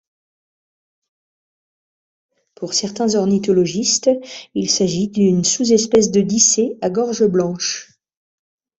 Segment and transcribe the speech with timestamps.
[2.55, 4.09] Pour certains ornithologistes,
[4.55, 7.99] il s'agit d'une sous-espèce de Dicée à gorge blanche.